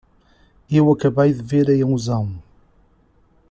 [0.67, 2.41] Eu acabei de ver a ilusão!